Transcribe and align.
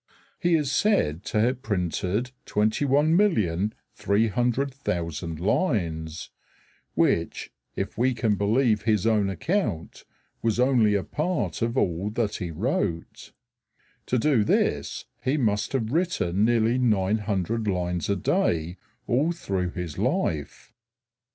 He 0.39 0.55
is 0.55 0.71
said 0.71 1.23
to 1.25 1.39
have 1.41 1.61
printed 1.61 2.31
21,300,000 2.47 5.39
lines, 5.39 6.29
which, 6.95 7.53
if 7.75 7.99
we 7.99 8.15
can 8.15 8.33
believe 8.33 8.81
his 8.81 9.05
own 9.05 9.29
account, 9.29 10.03
was 10.41 10.59
only 10.59 10.95
a 10.95 11.03
part 11.03 11.61
of 11.61 11.77
all 11.77 12.09
that 12.09 12.37
he 12.37 12.49
wrote. 12.49 13.31
To 14.07 14.17
do 14.17 14.43
this 14.43 15.05
he 15.23 15.37
must 15.37 15.71
have 15.73 15.91
written 15.91 16.45
nearly 16.45 16.79
nine 16.79 17.19
hundred 17.19 17.67
lines 17.67 18.09
a 18.09 18.15
day 18.15 18.77
all 19.05 19.31
through 19.31 19.69
his 19.69 19.99
life. 19.99 20.73